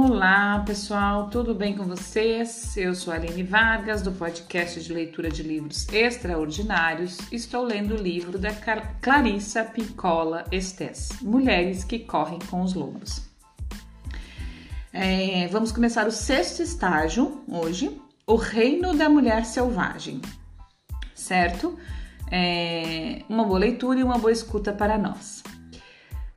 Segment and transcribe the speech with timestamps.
[0.00, 2.76] Olá, pessoal, tudo bem com vocês?
[2.76, 7.18] Eu sou Aline Vargas, do podcast de leitura de livros extraordinários.
[7.32, 8.50] Estou lendo o livro da
[9.02, 13.22] Clarissa Pincola Estes, Mulheres que Correm com os Lobos.
[14.92, 20.22] É, vamos começar o sexto estágio hoje, o reino da mulher selvagem,
[21.12, 21.76] certo?
[22.30, 25.42] É, uma boa leitura e uma boa escuta para nós.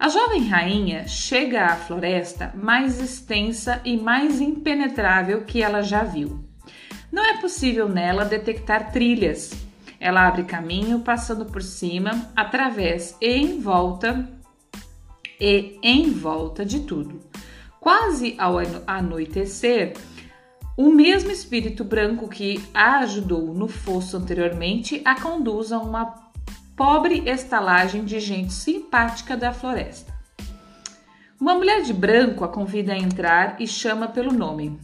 [0.01, 6.43] A jovem rainha chega à floresta mais extensa e mais impenetrável que ela já viu.
[7.11, 9.51] Não é possível nela detectar trilhas.
[9.99, 14.27] Ela abre caminho passando por cima, através e em volta
[15.39, 17.21] e em volta de tudo.
[17.79, 18.55] Quase ao
[18.87, 19.93] anoitecer,
[20.75, 26.30] o mesmo espírito branco que a ajudou no fosso anteriormente a conduz a uma
[26.83, 30.11] pobre estalagem de gente simpática da floresta.
[31.39, 34.79] Uma mulher de branco a convida a entrar e chama pelo nome.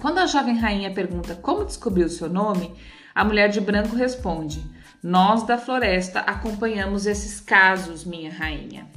[0.00, 2.74] Quando a jovem rainha pergunta como descobriu seu nome,
[3.14, 4.60] a mulher de branco responde:
[5.00, 8.88] Nós da floresta acompanhamos esses casos, minha rainha.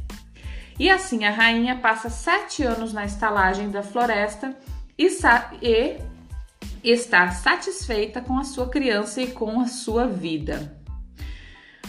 [0.80, 4.58] E assim a rainha passa sete anos na estalagem da floresta
[4.98, 5.06] e,
[5.62, 6.00] e
[6.84, 10.76] está satisfeita com a sua criança e com a sua vida.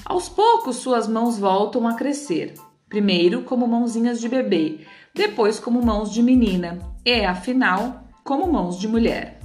[0.08, 2.54] Aos poucos, suas mãos voltam a crescer.
[2.88, 8.88] Primeiro como mãozinhas de bebê, depois como mãos de menina e, afinal, como mãos de
[8.88, 9.38] mulher.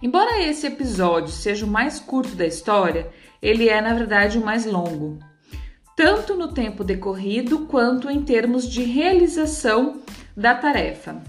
[0.00, 3.10] Embora esse episódio seja o mais curto da história,
[3.42, 5.18] ele é, na verdade, o mais longo,
[5.96, 10.00] tanto no tempo decorrido quanto em termos de realização
[10.36, 11.20] da tarefa.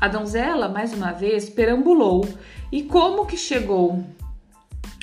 [0.00, 2.24] A donzela, mais uma vez, perambulou
[2.70, 4.04] e, como que chegou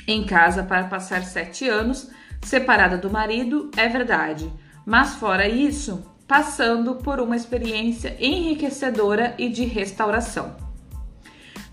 [0.08, 4.50] em casa para passar sete anos, separada do marido, é verdade,
[4.86, 10.56] mas fora isso, passando por uma experiência enriquecedora e de restauração.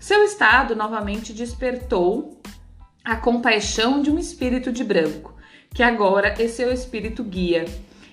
[0.00, 2.40] Seu estado novamente despertou
[3.04, 5.34] a compaixão de um espírito de branco,
[5.72, 7.66] que agora é seu espírito guia,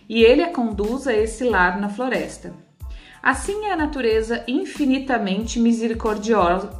[0.07, 2.53] e ele a conduz a esse lar na floresta.
[3.23, 6.75] Assim é a natureza infinitamente misericordiosa,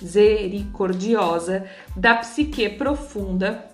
[0.00, 3.70] misericordiosa da psique profunda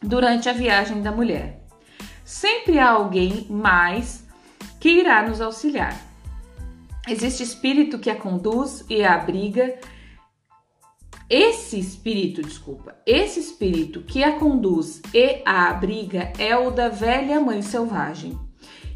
[0.00, 1.62] durante a viagem da mulher.
[2.24, 4.24] Sempre há alguém mais
[4.80, 5.96] que irá nos auxiliar.
[7.08, 9.78] Existe espírito que a conduz e a abriga.
[11.28, 17.40] Esse espírito, desculpa, esse espírito que a conduz e a abriga é o da velha
[17.40, 18.38] mãe selvagem.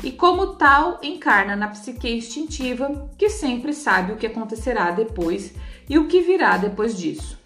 [0.04, 5.54] E como tal, encarna na psique instintiva, que sempre sabe o que acontecerá depois
[5.88, 7.38] e o que virá depois disso.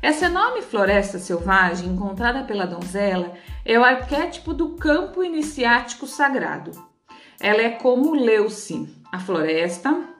[0.00, 3.32] Essa enorme floresta selvagem encontrada pela donzela
[3.64, 6.72] é o arquétipo do campo iniciático sagrado.
[7.40, 10.14] Ela é como Leuce, a floresta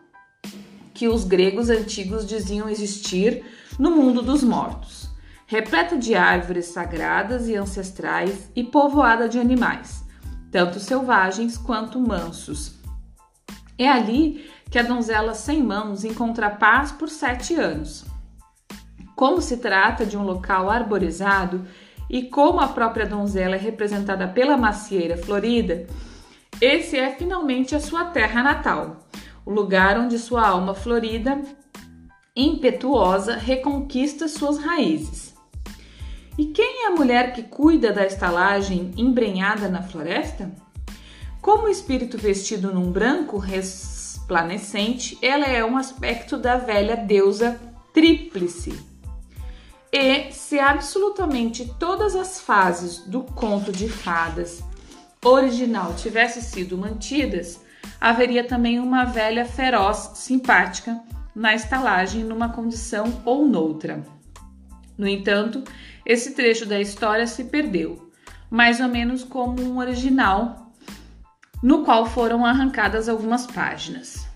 [0.94, 3.44] que os gregos antigos diziam existir
[3.78, 5.10] no mundo dos mortos,
[5.46, 10.04] repleta de árvores sagradas e ancestrais e povoada de animais,
[10.50, 12.76] tanto selvagens quanto mansos.
[13.76, 18.04] É ali que a donzela sem mãos encontra paz por sete anos.
[19.14, 21.64] Como se trata de um local arborizado
[22.10, 25.86] e como a própria donzela é representada pela macieira florida,
[26.60, 29.06] esse é finalmente a sua terra natal,
[29.46, 31.40] o lugar onde sua alma florida,
[32.34, 35.36] impetuosa, reconquista suas raízes.
[36.36, 40.50] E quem é a mulher que cuida da estalagem embrenhada na floresta?
[41.40, 43.38] Como espírito vestido num branco
[44.24, 47.60] resplandecente, ela é um aspecto da velha deusa
[47.92, 48.72] tríplice
[49.92, 54.64] e se absolutamente todas as fases do conto de fadas
[55.24, 57.60] original tivessem sido mantidas,
[58.00, 61.00] haveria também uma velha feroz simpática
[61.34, 64.02] na estalagem numa condição ou noutra.
[64.98, 65.62] No entanto,
[66.04, 68.10] esse trecho da história se perdeu,
[68.50, 70.63] mais ou menos como um original,
[71.64, 74.28] no qual foram arrancadas algumas páginas.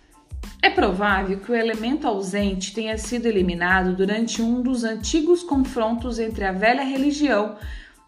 [0.62, 6.42] É provável que o elemento ausente tenha sido eliminado durante um dos antigos confrontos entre
[6.46, 7.58] a velha religião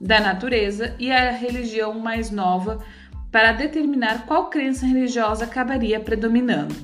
[0.01, 2.83] da natureza e a religião mais nova
[3.31, 6.75] para determinar qual crença religiosa acabaria predominando.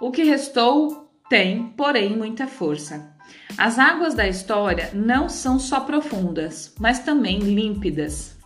[0.00, 3.16] O que restou tem, porém, muita força.
[3.58, 8.37] As águas da história não são só profundas, mas também límpidas.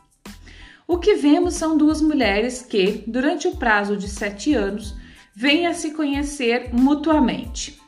[0.93, 4.95] O que vemos são duas mulheres que, durante o prazo de sete anos,
[5.35, 7.81] venha se conhecer mutuamente.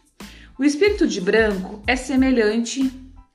[0.58, 2.90] O espírito de branco é semelhante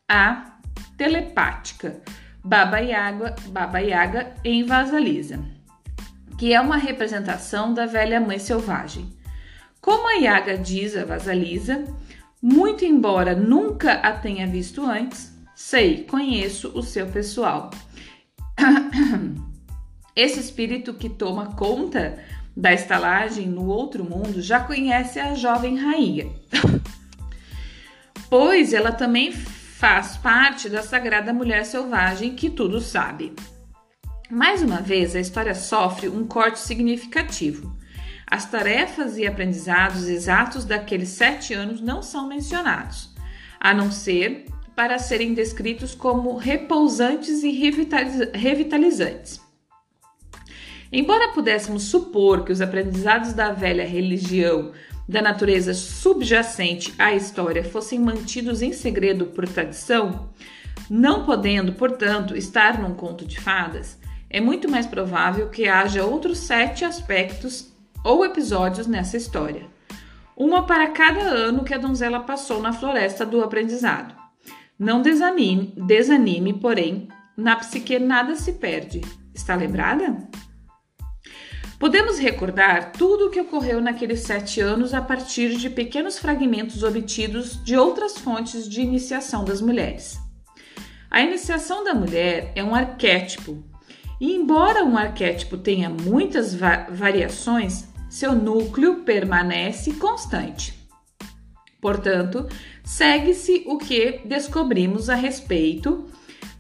[0.08, 0.58] à
[0.98, 2.02] telepática,
[2.44, 5.40] Baba Yaga, Baba Yaga em Vasalisa,
[6.36, 9.08] que é uma representação da velha mãe selvagem.
[9.80, 11.84] Como a Yaga diz a Vasalisa,
[12.42, 17.70] muito embora nunca a tenha visto antes, sei, conheço o seu pessoal.
[20.20, 22.20] Esse espírito que toma conta
[22.54, 26.28] da estalagem no outro mundo já conhece a jovem rainha,
[28.30, 33.34] pois ela também faz parte da sagrada mulher selvagem que tudo sabe.
[34.30, 37.74] Mais uma vez, a história sofre um corte significativo.
[38.30, 43.16] As tarefas e aprendizados exatos daqueles sete anos não são mencionados,
[43.58, 47.52] a não ser para serem descritos como repousantes e
[48.34, 49.48] revitalizantes.
[50.92, 54.72] Embora pudéssemos supor que os aprendizados da velha religião
[55.08, 60.30] da natureza subjacente à história fossem mantidos em segredo por tradição,
[60.90, 64.00] não podendo, portanto, estar num conto de fadas,
[64.30, 69.66] é muito mais provável que haja outros sete aspectos ou episódios nessa história.
[70.38, 74.16] Uma para cada ano que a donzela passou na floresta do aprendizado.
[74.78, 79.02] Não desanime, desanime, porém, na psique nada se perde.
[79.34, 80.16] Está lembrada?
[81.80, 87.64] Podemos recordar tudo o que ocorreu naqueles sete anos a partir de pequenos fragmentos obtidos
[87.64, 90.20] de outras fontes de iniciação das mulheres.
[91.10, 93.64] A iniciação da mulher é um arquétipo,
[94.20, 100.78] e embora um arquétipo tenha muitas va variações, seu núcleo permanece constante.
[101.80, 102.46] Portanto,
[102.84, 106.08] segue-se o que descobrimos a respeito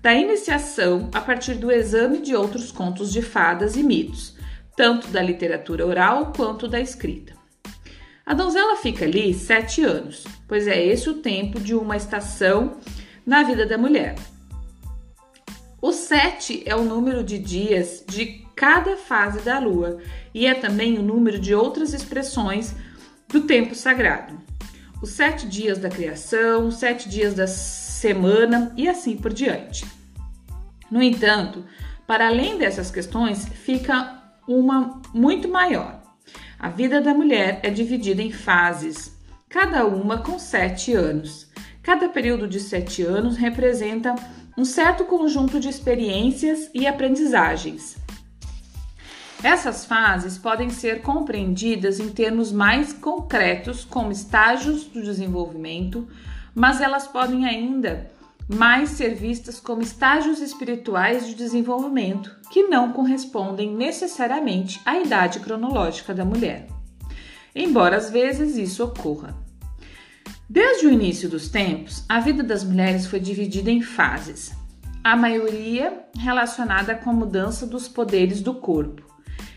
[0.01, 4.38] da iniciação a partir do exame de outros contos de fadas e mitos
[4.79, 7.33] tanto da literatura oral quanto da escrita.
[8.25, 12.77] A donzela fica ali sete anos, pois é esse o tempo de uma estação
[13.25, 14.15] na vida da mulher.
[15.81, 19.97] O sete é o número de dias de cada fase da lua
[20.33, 22.73] e é também o número de outras expressões
[23.27, 24.39] do tempo sagrado.
[25.01, 29.85] Os sete dias da criação, os sete dias da semana e assim por diante.
[30.89, 31.65] No entanto,
[32.07, 34.18] para além dessas questões, fica
[34.49, 36.01] uma muito maior.
[36.57, 39.15] A vida da mulher é dividida em fases,
[39.47, 41.47] cada uma com sete anos.
[41.83, 44.15] Cada período de sete anos representa
[44.57, 47.95] um certo conjunto de experiências e aprendizagens.
[49.43, 56.07] Essas fases podem ser compreendidas em termos mais concretos como estágios do desenvolvimento,
[56.53, 58.11] mas elas podem ainda
[58.49, 66.15] mais ser vistas como estágios espirituais de desenvolvimento que não correspondem necessariamente à idade cronológica
[66.15, 66.67] da mulher,
[67.55, 69.37] embora às vezes isso ocorra.
[70.49, 74.51] Desde o início dos tempos, a vida das mulheres foi dividida em fases,
[75.03, 79.07] a maioria relacionada com a mudança dos poderes do corpo.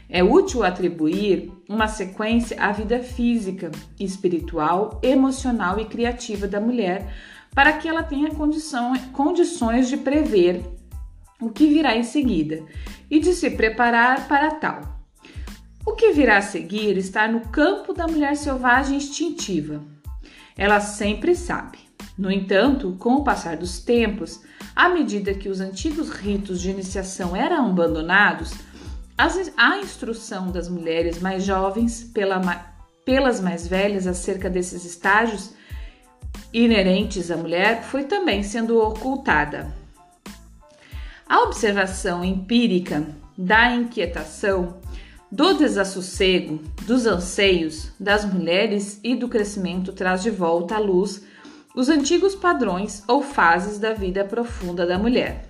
[0.06, 7.11] É útil atribuir uma sequência à vida física, espiritual, emocional e criativa da mulher
[7.54, 10.62] para que ela tenha condição, condições de prever
[11.40, 12.64] o que virá em seguida
[13.10, 14.81] e de se preparar para tal.
[15.84, 19.82] O que virá a seguir está no campo da mulher selvagem instintiva.
[20.56, 21.78] Ela sempre sabe.
[22.16, 24.41] No entanto, com o passar dos tempos,
[24.77, 28.53] à medida que os antigos ritos de iniciação eram abandonados,
[29.56, 32.41] a instrução das mulheres mais jovens pela,
[33.05, 35.55] pelas mais velhas acerca desses estágios
[36.53, 39.73] inerentes à mulher foi também sendo ocultada.
[41.27, 43.06] A observação empírica
[43.37, 44.77] da inquietação,
[45.31, 51.23] do desassossego, dos anseios das mulheres e do crescimento traz de volta à luz
[51.75, 55.49] os antigos padrões ou fases da vida profunda da mulher.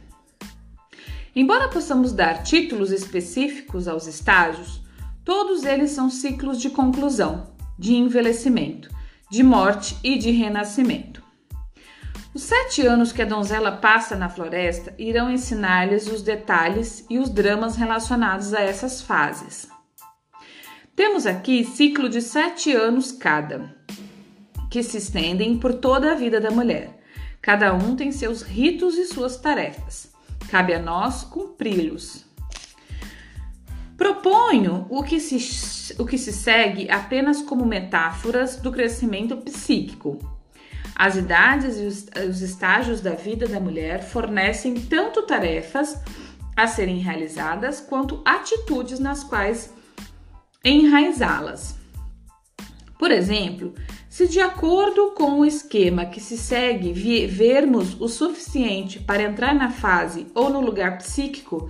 [1.34, 4.82] Embora possamos dar títulos específicos aos estágios,
[5.24, 8.88] todos eles são ciclos de conclusão, de envelhecimento,
[9.32, 11.22] de morte e de renascimento.
[12.34, 17.30] Os sete anos que a donzela passa na floresta irão ensinar-lhes os detalhes e os
[17.30, 19.70] dramas relacionados a essas fases.
[20.94, 23.74] Temos aqui ciclo de sete anos cada,
[24.70, 27.00] que se estendem por toda a vida da mulher.
[27.40, 30.12] Cada um tem seus ritos e suas tarefas.
[30.50, 32.30] Cabe a nós cumpri-los.
[33.96, 40.18] Proponho o que, se, o que se segue apenas como metáforas do crescimento psíquico.
[40.94, 46.00] As idades e os, os estágios da vida da mulher fornecem tanto tarefas
[46.56, 49.72] a serem realizadas quanto atitudes nas quais
[50.64, 51.76] enraizá-las.
[52.98, 53.74] Por exemplo,
[54.08, 56.92] se de acordo com o esquema que se segue
[57.26, 61.68] vermos o suficiente para entrar na fase ou no lugar psíquico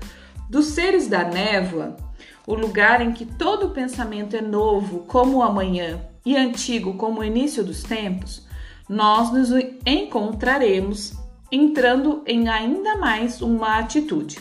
[0.50, 1.96] dos seres da névoa,
[2.46, 7.24] o lugar em que todo pensamento é novo como o amanhã e antigo como o
[7.24, 8.46] início dos tempos,
[8.88, 9.50] nós nos
[9.86, 11.14] encontraremos
[11.50, 14.38] entrando em ainda mais uma atitude,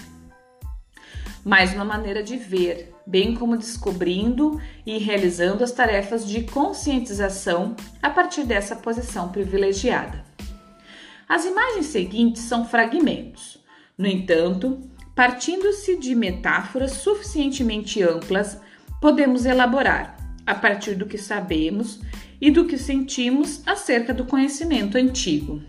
[1.43, 8.09] mais uma maneira de ver, bem como descobrindo e realizando as tarefas de conscientização a
[8.09, 10.23] partir dessa posição privilegiada.
[11.27, 13.57] As imagens seguintes são fragmentos.
[13.97, 14.79] No entanto,
[15.21, 18.59] partindo-se de metáforas suficientemente amplas,
[18.99, 22.01] podemos elaborar, a partir do que sabemos
[22.41, 25.61] e do que sentimos acerca do conhecimento antigo.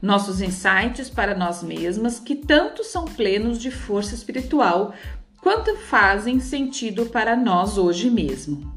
[0.00, 4.94] Nossos insights para nós mesmas, que tanto são plenos de força espiritual
[5.42, 8.72] quanto fazem sentido para nós hoje mesmo.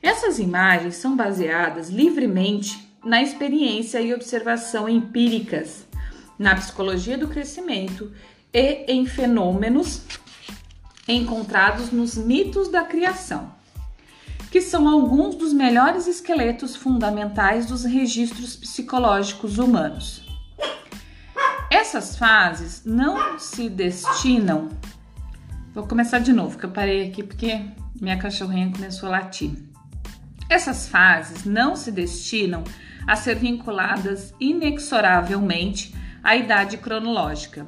[0.00, 5.84] Essas imagens são baseadas livremente na experiência e observação empíricas,
[6.38, 8.12] na psicologia do crescimento
[8.52, 10.02] e em fenômenos
[11.06, 13.52] encontrados nos mitos da criação,
[14.50, 20.26] que são alguns dos melhores esqueletos fundamentais dos registros psicológicos humanos.
[21.70, 24.68] Essas fases não se destinam.
[25.74, 27.60] Vou começar de novo, que eu parei aqui porque
[28.00, 29.52] minha cachorrinha começou a latir.
[30.48, 32.64] Essas fases não se destinam
[33.06, 37.66] a ser vinculadas inexoravelmente à idade cronológica,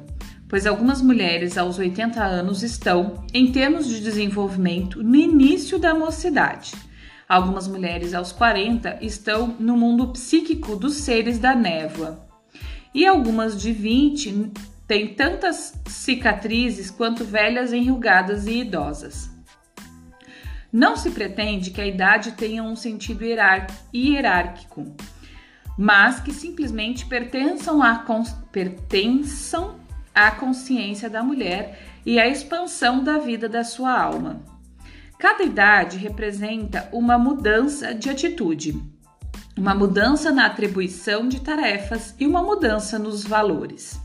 [0.51, 6.73] pois algumas mulheres aos 80 anos estão, em termos de desenvolvimento, no início da mocidade.
[7.25, 12.27] Algumas mulheres aos 40 estão no mundo psíquico dos seres da névoa.
[12.93, 14.51] E algumas de 20
[14.85, 19.31] têm tantas cicatrizes quanto velhas enrugadas e idosas.
[20.69, 24.93] Não se pretende que a idade tenha um sentido hierárquico
[25.77, 28.05] mas que simplesmente pertençam à,
[28.51, 29.79] pertençam
[30.13, 34.41] à consciência da mulher e à expansão da vida da sua alma.
[35.17, 38.81] Cada idade representa uma mudança de atitude,
[39.57, 43.99] uma mudança na atribuição de tarefas e uma mudança nos valores.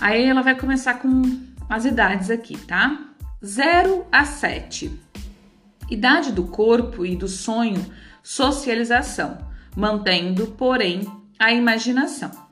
[0.00, 1.22] Aí ela vai começar com
[1.68, 2.98] as idades aqui, tá?
[3.44, 4.98] 0 a 7.
[5.90, 7.84] Idade do corpo e do sonho,
[8.22, 9.48] socialização
[9.78, 11.06] mantendo, porém,
[11.38, 12.47] a imaginação.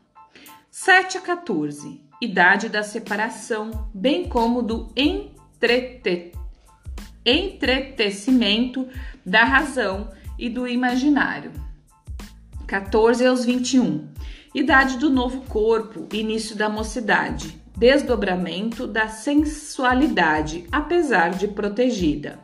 [0.78, 6.32] 7 a 14, idade da separação, bem como do entrete...
[7.24, 8.86] entretecimento
[9.24, 11.50] da razão e do imaginário.
[12.66, 14.06] 14 aos 21,
[14.54, 22.38] idade do novo corpo, início da mocidade, desdobramento da sensualidade, apesar de protegida.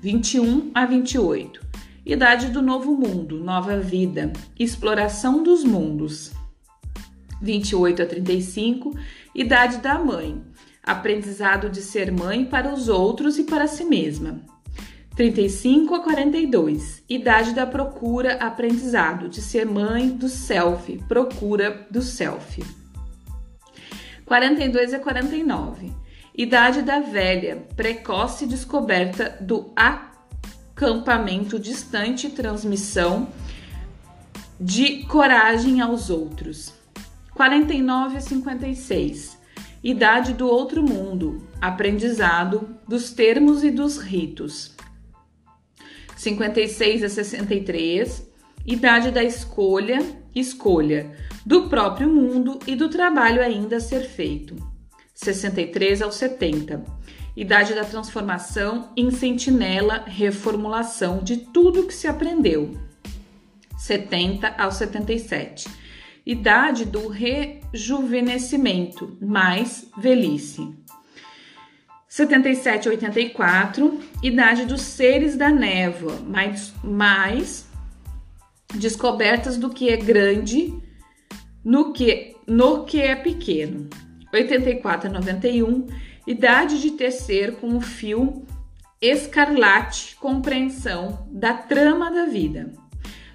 [0.00, 1.66] 21 a 28,
[2.06, 6.30] Idade do Novo Mundo, Nova Vida, Exploração dos Mundos.
[7.40, 8.96] 28 a 35,
[9.34, 10.42] Idade da Mãe,
[10.82, 14.40] Aprendizado de ser mãe para os outros e para si mesma.
[15.16, 22.62] 35 a 42, Idade da Procura, Aprendizado de ser mãe do self, procura do self.
[24.26, 25.90] 42 a 49,
[26.36, 33.28] Idade da Velha, precoce descoberta do acampamento distante, transmissão
[34.60, 36.75] de coragem aos outros.
[37.36, 39.38] 49 a 56.
[39.84, 44.74] Idade do outro mundo, aprendizado dos termos e dos ritos.
[46.16, 48.26] 56 a 63.
[48.66, 49.98] Idade da escolha,
[50.34, 51.14] escolha
[51.44, 54.56] do próprio mundo e do trabalho ainda a ser feito.
[55.14, 56.96] 63 ao 70
[57.36, 62.80] idade da transformação em sentinela, reformulação de tudo que se aprendeu.
[63.76, 65.68] 70 ao 77.
[66.26, 70.74] Idade do rejuvenescimento, mais velhice.
[72.08, 77.68] 77 a 84, idade dos seres da névoa, mais, mais
[78.74, 80.74] descobertas do que é grande
[81.64, 83.88] no que, no que é pequeno.
[84.32, 85.86] 84 a 91,
[86.26, 88.44] Idade de tecer com o fio
[89.00, 92.72] escarlate, compreensão da trama da vida.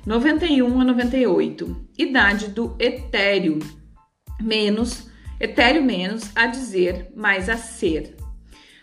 [0.06, 1.88] 91 a 98.
[1.96, 3.60] Idade do etéreo,
[4.42, 5.08] menos,
[5.40, 8.16] etéreo menos a dizer, mais a ser.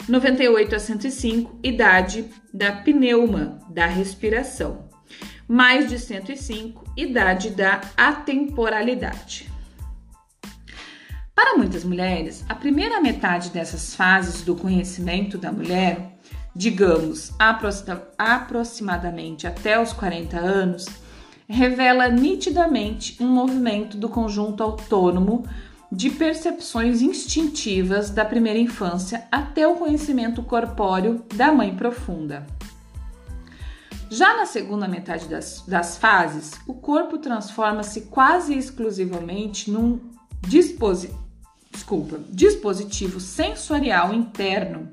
[0.09, 4.89] 98 a 105, idade da pneuma, da respiração.
[5.49, 9.51] Mais de 105, idade da atemporalidade.
[11.35, 16.19] Para muitas mulheres, a primeira metade dessas fases do conhecimento da mulher,
[16.55, 17.33] digamos
[18.19, 20.87] aproximadamente até os 40 anos,
[21.49, 25.45] revela nitidamente um movimento do conjunto autônomo
[25.91, 32.47] de percepções instintivas da primeira infância até o conhecimento corpóreo da mãe profunda.
[34.11, 39.99] Já na segunda metade das, das fases, o corpo transforma-se quase exclusivamente num
[40.47, 41.11] disposi
[41.79, 44.91] desculpa, dispositivo sensorial interno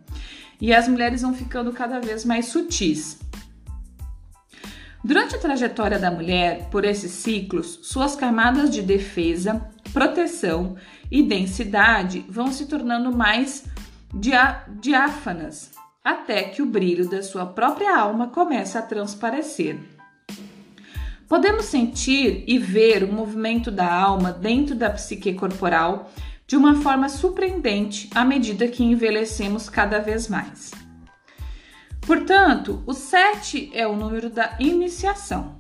[0.62, 3.20] e as mulheres vão ficando cada vez mais sutis.
[5.06, 10.78] Durante a trajetória da mulher por esses ciclos, suas camadas de defesa, proteção
[11.12, 13.66] e densidade vão se tornando mais
[14.82, 19.78] diáfanas, até que o brilho da sua própria alma começa a transparecer.
[21.30, 26.12] Podemos sentir e ver o movimento da alma dentro da psique corporal
[26.48, 30.85] de uma forma surpreendente à medida que envelhecemos cada vez mais.
[32.06, 35.56] Portanto, o 7 é o número da iniciação.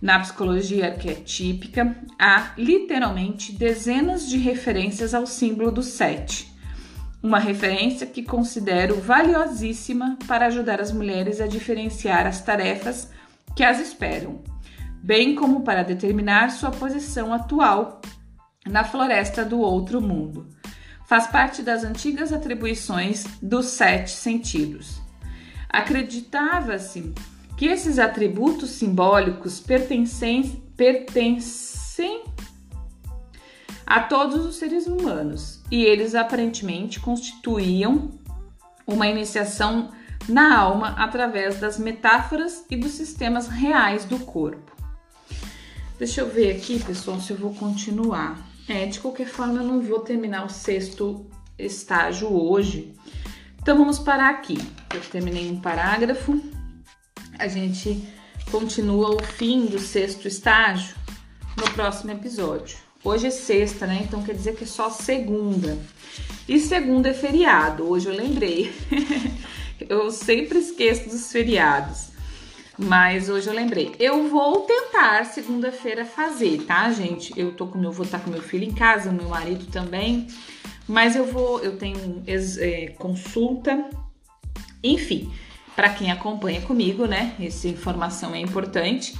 [0.00, 6.52] Na psicologia arquetípica, há literalmente dezenas de referências ao símbolo do 7.
[7.22, 13.10] Uma referência que considero valiosíssima para ajudar as mulheres a diferenciar as tarefas
[13.56, 14.42] que as esperam,
[15.02, 18.00] bem como para determinar sua posição atual
[18.66, 20.48] na floresta do outro mundo.
[21.08, 24.97] Faz parte das antigas atribuições dos sete sentidos.
[25.68, 27.12] Acreditava-se
[27.56, 32.24] que esses atributos simbólicos pertencem, pertencem
[33.86, 38.10] a todos os seres humanos e eles aparentemente constituíam
[38.86, 39.90] uma iniciação
[40.28, 44.76] na alma através das metáforas e dos sistemas reais do corpo.
[45.98, 48.38] Deixa eu ver aqui, pessoal, se eu vou continuar.
[48.68, 51.26] É, de qualquer forma, eu não vou terminar o sexto
[51.58, 52.94] estágio hoje.
[53.60, 54.58] Então vamos parar aqui.
[54.94, 56.40] Eu terminei um parágrafo.
[57.38, 58.02] A gente
[58.50, 60.94] continua o fim do sexto estágio
[61.56, 62.78] no próximo episódio.
[63.04, 64.00] Hoje é sexta, né?
[64.02, 65.78] Então quer dizer que é só segunda.
[66.48, 67.88] E segunda é feriado.
[67.88, 68.72] Hoje eu lembrei.
[69.88, 72.08] eu sempre esqueço dos feriados.
[72.78, 73.94] Mas hoje eu lembrei.
[73.98, 77.32] Eu vou tentar segunda-feira fazer, tá, gente?
[77.38, 80.28] Eu tô com meu, vou estar tá com meu filho em casa, meu marido também.
[80.88, 83.88] Mas eu vou, eu tenho é, consulta.
[84.82, 85.30] Enfim,
[85.76, 87.34] para quem acompanha comigo, né?
[87.38, 89.14] Essa informação é importante.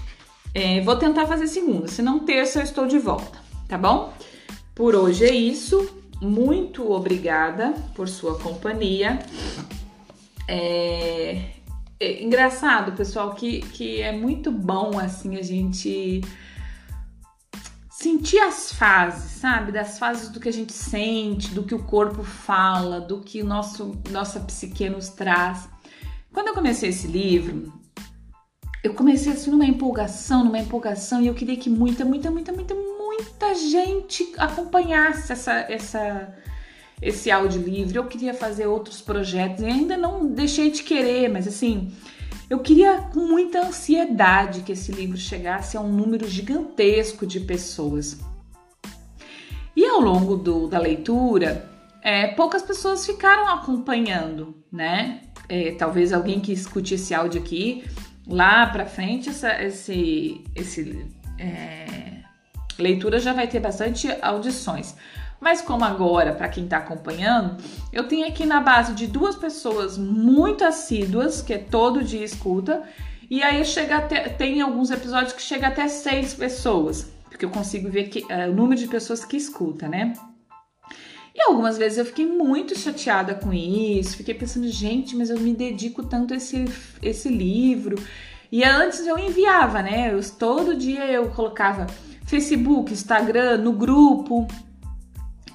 [0.54, 1.86] É, vou tentar fazer segunda.
[1.86, 4.12] Se não terça, eu estou de volta, tá bom?
[4.74, 5.94] Por hoje é isso.
[6.20, 9.18] Muito obrigada por sua companhia.
[10.48, 11.42] É,
[12.00, 16.22] é engraçado, pessoal, que, que é muito bom assim a gente
[18.00, 19.72] sentir as fases, sabe?
[19.72, 24.00] Das fases do que a gente sente, do que o corpo fala, do que nosso
[24.10, 25.68] nossa psique nos traz.
[26.32, 27.72] Quando eu comecei esse livro,
[28.84, 32.74] eu comecei assim numa empolgação, numa empolgação, e eu queria que muita, muita, muita, muita,
[32.74, 36.34] muita gente acompanhasse essa, essa
[37.02, 41.92] esse audiolivro, eu queria fazer outros projetos e ainda não deixei de querer, mas assim,
[42.48, 48.18] eu queria com muita ansiedade que esse livro chegasse a um número gigantesco de pessoas.
[49.76, 51.68] E ao longo do, da leitura,
[52.02, 55.22] é, poucas pessoas ficaram acompanhando, né?
[55.48, 57.84] É, talvez alguém que escute esse áudio aqui,
[58.26, 61.06] lá pra frente, essa esse, esse,
[61.38, 62.22] é,
[62.78, 64.96] leitura já vai ter bastante audições.
[65.40, 69.96] Mas como agora, para quem está acompanhando, eu tenho aqui na base de duas pessoas
[69.96, 72.82] muito assíduas, que é todo dia escuta,
[73.30, 77.88] e aí chega até, tem alguns episódios que chega até seis pessoas, porque eu consigo
[77.88, 80.14] ver que, é, o número de pessoas que escuta, né?
[81.34, 85.54] E algumas vezes eu fiquei muito chateada com isso, fiquei pensando, gente, mas eu me
[85.54, 86.64] dedico tanto a esse,
[87.00, 87.96] esse livro.
[88.50, 90.12] E antes eu enviava, né?
[90.12, 91.86] Eu, todo dia eu colocava
[92.24, 94.48] Facebook, Instagram, no grupo,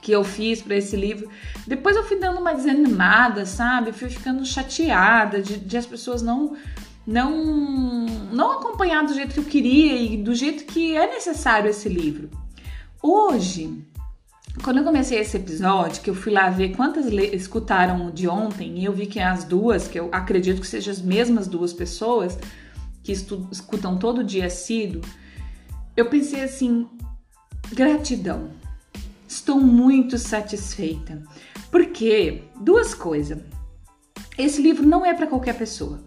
[0.03, 1.29] que eu fiz para esse livro.
[1.65, 3.93] Depois eu fui dando uma desanimada, sabe?
[3.93, 6.55] Fui ficando chateada de, de, as pessoas não
[7.07, 11.87] não não acompanhar do jeito que eu queria e do jeito que é necessário esse
[11.87, 12.29] livro.
[13.01, 13.81] Hoje,
[14.61, 18.85] quando eu comecei esse episódio, que eu fui lá ver quantas escutaram de ontem, e
[18.85, 22.37] eu vi que as duas, que eu acredito que sejam as mesmas duas pessoas
[23.01, 25.01] que escutam todo dia assíduo,
[25.95, 26.87] eu pensei assim,
[27.73, 28.62] gratidão
[29.33, 31.23] Estou muito satisfeita.
[31.71, 33.39] Porque, duas coisas.
[34.37, 36.03] Esse livro não é para qualquer pessoa.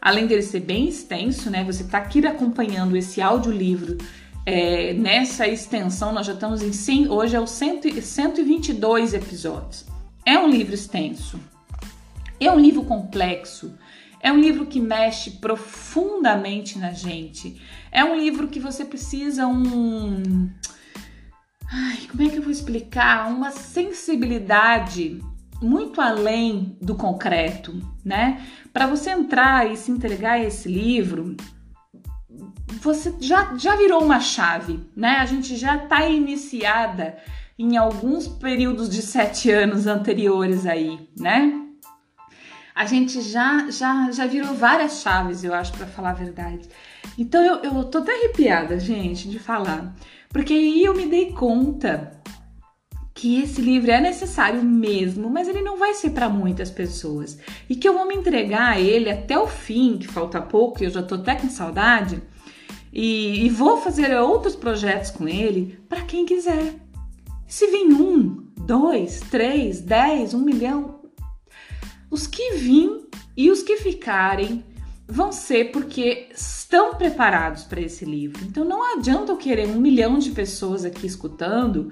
[0.00, 1.62] Além dele ser bem extenso, né?
[1.64, 3.98] Você está aqui acompanhando esse audiolivro
[4.46, 6.10] é, nessa extensão.
[6.10, 9.84] Nós já estamos em 100, hoje é o 100, 122 episódios.
[10.24, 11.38] É um livro extenso.
[12.40, 13.74] É um livro complexo.
[14.22, 17.60] É um livro que mexe profundamente na gente.
[17.92, 20.48] É um livro que você precisa um
[21.74, 23.28] ai, como é que eu vou explicar?
[23.28, 25.20] Uma sensibilidade
[25.60, 28.46] muito além do concreto, né?
[28.72, 31.36] Para você entrar e se entregar a esse livro,
[32.80, 35.16] você já, já virou uma chave, né?
[35.16, 37.16] A gente já está iniciada
[37.58, 41.60] em alguns períodos de sete anos anteriores aí, né?
[42.74, 46.68] A gente já já já virou várias chaves, eu acho, para falar a verdade.
[47.16, 49.94] Então eu, eu tô até arrepiada, gente, de falar,
[50.30, 52.20] porque aí eu me dei conta
[53.14, 57.38] que esse livro é necessário mesmo, mas ele não vai ser para muitas pessoas.
[57.70, 60.86] E que eu vou me entregar a ele até o fim, que falta pouco, e
[60.86, 62.20] eu já tô até com saudade,
[62.92, 66.74] e, e vou fazer outros projetos com ele para quem quiser.
[67.46, 71.03] Se vem um, dois, três, dez, um milhão,
[72.14, 74.64] os que vêm e os que ficarem
[75.04, 78.44] vão ser porque estão preparados para esse livro.
[78.44, 81.90] Então não adianta eu querer um milhão de pessoas aqui escutando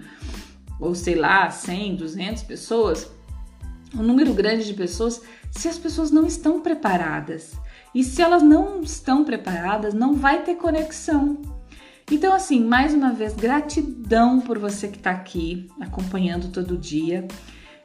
[0.78, 3.10] ou sei lá, 100, 200 pessoas,
[3.92, 7.52] um número grande de pessoas, se as pessoas não estão preparadas.
[7.92, 11.42] E se elas não estão preparadas, não vai ter conexão.
[12.10, 17.26] Então, assim, mais uma vez, gratidão por você que está aqui acompanhando todo dia.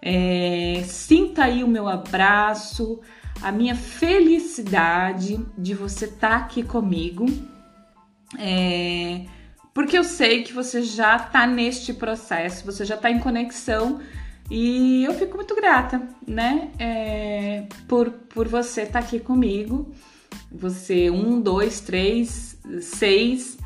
[0.09, 3.01] É, sinta aí o meu abraço,
[3.41, 7.25] a minha felicidade de você estar tá aqui comigo.
[8.39, 9.25] É,
[9.73, 13.99] porque eu sei que você já está neste processo, você já está em conexão
[14.49, 19.91] e eu fico muito grata, né, é, por, por você estar tá aqui comigo.
[20.49, 23.57] Você, um, dois, três, seis.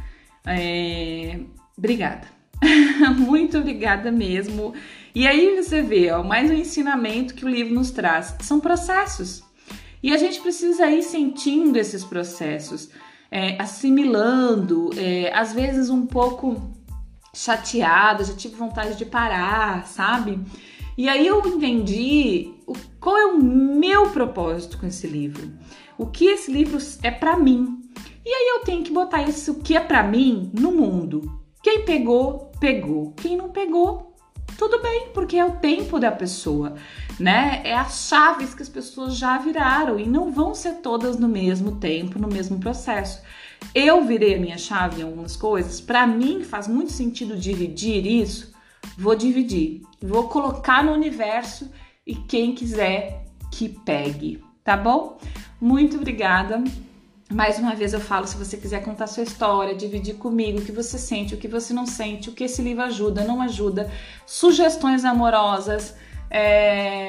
[0.47, 1.39] É,
[1.77, 2.27] obrigada.
[3.15, 4.73] muito obrigada mesmo.
[5.13, 8.35] E aí você vê, ó, mais um ensinamento que o livro nos traz.
[8.41, 9.43] São processos.
[10.01, 12.89] E a gente precisa ir sentindo esses processos
[13.29, 16.73] é, assimilando, é, às vezes um pouco
[17.33, 20.39] chateada, já tive vontade de parar, sabe?
[20.97, 25.51] E aí eu entendi o, qual é o meu propósito com esse livro,
[25.97, 27.79] o que esse livro é para mim.
[28.25, 31.41] E aí eu tenho que botar isso que é para mim no mundo.
[31.63, 33.13] Quem pegou, pegou.
[33.13, 34.10] Quem não pegou,
[34.61, 36.75] tudo bem, porque é o tempo da pessoa,
[37.19, 37.61] né?
[37.63, 41.77] É as chaves que as pessoas já viraram e não vão ser todas no mesmo
[41.77, 43.23] tempo, no mesmo processo.
[43.73, 48.53] Eu virei a minha chave em algumas coisas, para mim faz muito sentido dividir isso.
[48.95, 51.67] Vou dividir, vou colocar no universo
[52.05, 55.17] e quem quiser que pegue, tá bom?
[55.59, 56.63] Muito obrigada.
[57.33, 60.71] Mais uma vez eu falo, se você quiser contar sua história, dividir comigo o que
[60.71, 63.89] você sente, o que você não sente, o que esse livro ajuda, não ajuda,
[64.25, 65.95] sugestões amorosas,
[66.29, 67.07] é,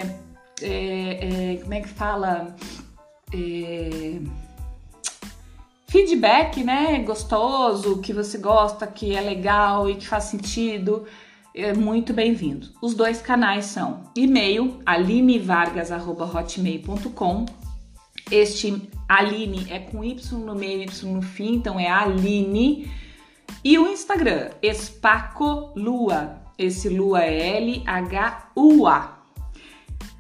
[0.60, 2.54] é, é, como é que fala?
[3.34, 4.20] É,
[5.88, 7.00] feedback, né?
[7.00, 11.04] Gostoso, que você gosta, que é legal e que faz sentido,
[11.54, 12.68] é muito bem-vindo.
[12.80, 17.44] Os dois canais são e-mail alinevargas.hotmail.com
[18.30, 22.90] este Aline é com Y no meio, Y no fim, então é Aline.
[23.62, 26.40] E o Instagram, Espaco Lua.
[26.56, 29.18] Esse Lua é L-H-U-A.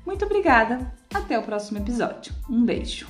[0.04, 0.92] Muito obrigada.
[1.12, 2.34] Até o próximo episódio.
[2.50, 3.06] Um beijo.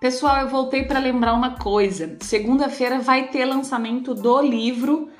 [0.00, 2.16] Pessoal, eu voltei para lembrar uma coisa.
[2.20, 5.10] Segunda-feira vai ter lançamento do livro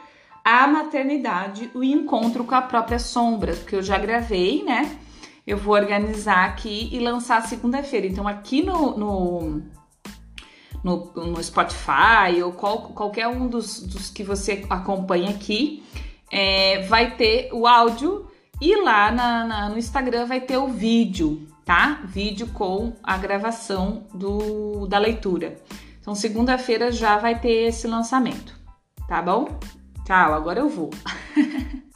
[0.42, 4.98] A Maternidade, o encontro com a própria sombra, porque eu já gravei, né?
[5.46, 8.06] Eu vou organizar aqui e lançar segunda-feira.
[8.06, 9.62] Então, aqui no, no,
[10.82, 15.82] no, no Spotify ou qual, qualquer um dos, dos, que você acompanha aqui,
[16.30, 18.26] é, vai ter o áudio
[18.60, 22.00] e lá na, na, no Instagram vai ter o vídeo, tá?
[22.04, 25.56] Vídeo com a gravação do, da leitura.
[26.00, 28.58] Então, segunda-feira já vai ter esse lançamento,
[29.08, 29.58] tá bom?
[30.04, 30.90] Tchau, agora eu vou.